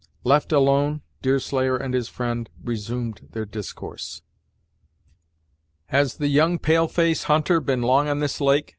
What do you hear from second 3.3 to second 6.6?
their discourse. "Has the young